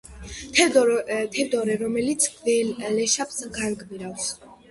[1.33, 4.35] თევდორე, რომელიც გველეშაპს განგმირავს.